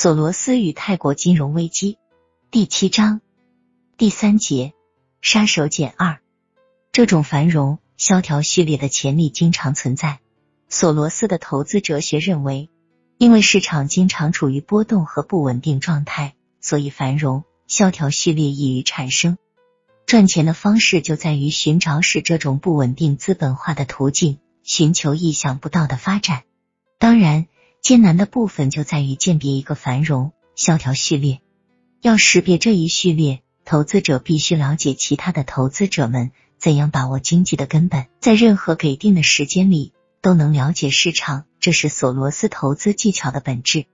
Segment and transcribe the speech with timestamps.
[0.00, 1.98] 索罗斯与泰国金融危机
[2.52, 3.20] 第七章
[3.96, 4.72] 第三节
[5.20, 6.20] 杀手锏二。
[6.92, 10.20] 这种繁荣、萧条、序列的潜力经常存在。
[10.68, 12.70] 索罗斯的投资哲学认为，
[13.16, 19.36] 因为市场经常处于波动和不稳定状态，所以繁荣、萧条、序列易于产生。
[20.06, 26.44] 赚钱的方式就在于寻找使这种不稳定资本化的途径，寻求意想不到的发展。
[27.00, 27.48] 当然。
[27.80, 31.40] 艰难的部分就在于鉴别一个繁荣萧条序列。
[32.02, 43.86] 要识别这一序列，投资者必须了解其他的投资者们怎样把握经济的根本，在任何给定的时间里都能了解市场，这是索罗斯投资技巧的本质。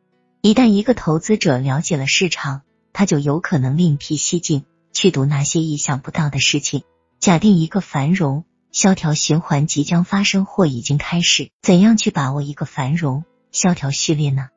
[0.43, 6.83] 一旦一个投资者了解了市场，他就有可能另辟蹊径，去读那些意想不到的事情。
[7.21, 13.25] 假定一个繁荣萧条循环即将发生或已经开始，怎样去把握一个繁荣？
[13.55, 14.49] 萧条序列呢？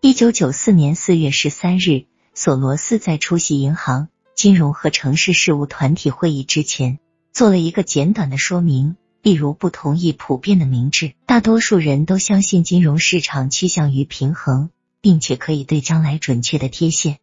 [0.00, 7.00] 一九九四年四月十三日，索罗斯在出席银行、金融和城市事务团体会议之前，
[7.32, 8.94] 做了一个简短的说明。
[9.22, 17.18] 例如，不同意普遍的明智，大多数人都相信金融市场趋向于平衡，并且可以对将来准确的贴现。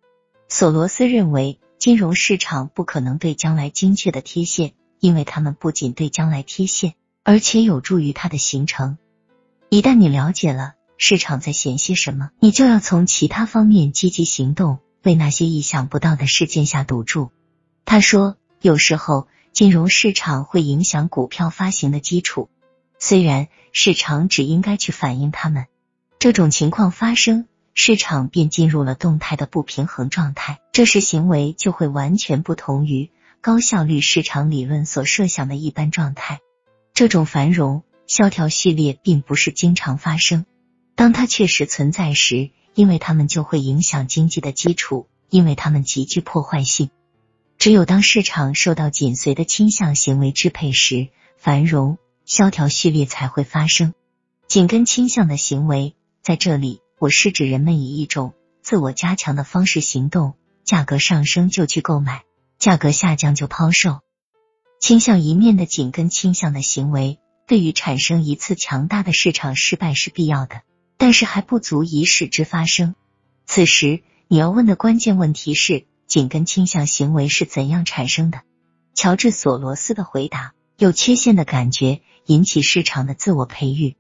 [0.50, 8.98] 索罗斯认为，金融市场不可能对将来精确的贴现，因为他们不仅对将来贴现，而且有助于它的形成。
[9.70, 10.74] 一旦你了解了。
[11.04, 12.30] 市场在嫌些什么？
[12.40, 17.32] 你就要从其他方面积极行动，为那些意想不到的事件下赌注。
[17.86, 22.52] 他说，有时候金融市场会影响股票发行的基础，
[23.00, 25.66] 虽然市场只应该去反映他们。
[26.20, 33.10] 这种情况发生，市场便进入了动态的不平衡状态，这时行为就会完全不同于
[33.42, 36.42] 高效率市场理论所设想的一般状态。
[36.94, 40.46] 这种繁荣萧条序列并不是经常发生。
[40.96, 46.90] 当它确实存在时，因为它们就会影响经济的基础，因为它们极具破坏性。
[47.58, 53.94] 只有当市场受到紧随的倾向行为支配时，繁荣萧条序列才会发生。
[54.48, 62.24] 紧跟倾向的行为，在这里我是指人们以一种自我加强的方式行动，价格上升就去购买，
[62.60, 64.00] 价格下降就抛售。
[64.80, 70.64] 倾向一面的紧跟倾向的行为，对于产生一次强大的市场失败是必要的。
[71.02, 72.94] 但是还不足以使之发生。
[73.48, 78.42] 此时你要问的关键问题是：紧跟倾向行为是怎样产生的？
[78.94, 83.96] 乔治·索罗斯的回答：有缺陷的感觉引起市场的自我培育。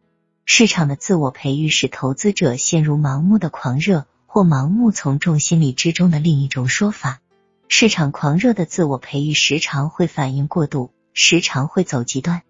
[0.45, 7.19] 市场的自我培育使投资者陷入盲目的狂热或盲目从众心理之中的另一种说法。
[7.67, 12.43] 市场狂热的自我培育时常会反应过度，时常会走极端。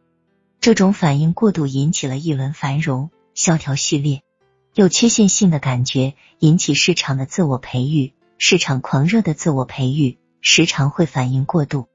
[0.60, 4.24] 这种反应过度引起了一轮繁荣萧条序列。
[4.74, 11.88] 有缺陷性的感觉引起市场的自我培育，市场狂热的自我培育时常会反应过度。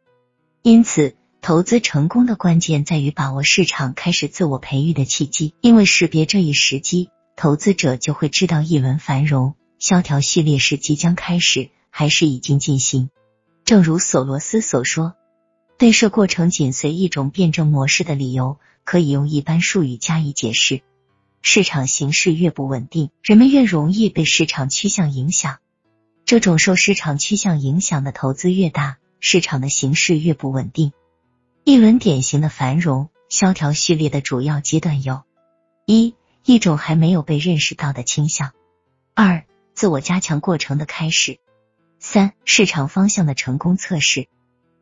[0.60, 13.08] 因此，投资成功的关键在于把握市场开始自我培育的契机，因为识别这一时机，投资者就会知道一轮繁荣萧条序列是即将开始还是已经进行。
[13.64, 15.14] 正如索罗斯所说，
[15.78, 20.82] 对设过程紧随一种辩证模式的理由，可以用一般术语加以解释。
[21.42, 25.58] 市场形势越不稳定，人们越容易被市场趋向影响。
[26.24, 30.92] 这种受市场趋向影响的投资越大，市场的形势越不稳定。
[31.62, 35.22] 一轮典型的繁荣萧条序列的主要阶段有：
[35.86, 36.14] 一、
[36.44, 38.50] 一种还没有被认识到的倾向；
[39.14, 41.38] 二、自我加强过程的开始；
[42.00, 44.28] 三、市场方向的成功测试；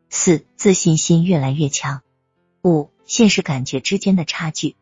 [0.09, 2.01] 四、自信心越来越强；
[2.63, 4.75] 五、现实感觉之间的差距；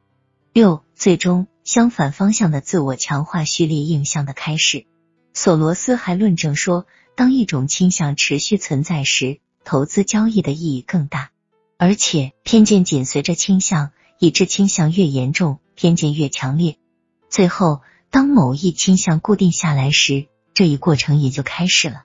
[0.54, 1.48] 六、最终。
[1.64, 4.86] 相反方向的自我强化序列印象的开始。
[5.34, 6.86] 索罗斯还论证说，
[7.16, 11.32] 当一种倾向持续存在时，投资交易的意义更大，
[11.78, 16.78] 而且偏见紧随着倾向，以致倾向越严重，偏见越强烈。
[17.30, 17.82] 最后，
[18.12, 22.04] 当某一倾向固定下来时，这一过程也就开始了。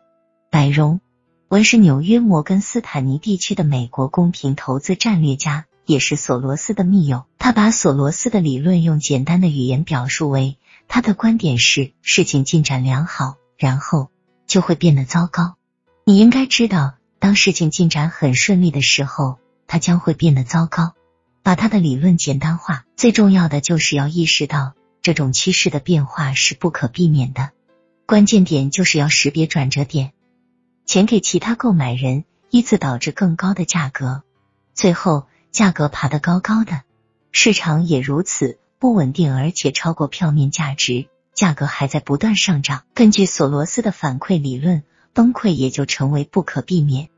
[0.51, 1.01] 百荣
[1.49, 5.67] 文是纽约摩根斯坦尼地区的美国公平投资战略家。
[5.89, 14.11] 也是索罗斯的密友，他把索罗斯的理论用简单的语言表述为：他的观点是，事情进展良好，然后
[14.47, 15.57] 就会变得糟糕。
[16.05, 20.93] 你应该知道，当事情进展很顺利的时候，它将会变得糟糕。
[21.43, 27.53] 把他的理论简单化，最重要的就是要意识到这种趋势的变化是不可避免的。
[28.05, 30.13] 关键点就是要识别转折点，
[30.85, 34.23] 钱给其他购买人，依次导致更高的价格，
[34.75, 35.27] 最后。
[35.51, 36.83] 价格爬得高高的，
[37.33, 42.85] 市场也如此不稳定，而且超过票面价值，价格还在不断上涨。
[42.95, 47.09] 根据索罗斯的反馈理论，崩溃也就成为不可避免。